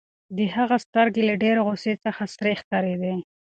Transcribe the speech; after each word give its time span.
د 0.37 0.39
هغه 0.55 0.75
سترګې 0.85 1.21
له 1.29 1.35
ډېرې 1.43 1.59
غوسې 1.67 1.93
څخه 2.05 2.21
سرې 2.35 2.53
ښکارېدې. 2.61 3.13